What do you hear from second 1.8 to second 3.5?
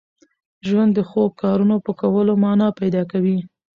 په کولو مانا پیدا کوي.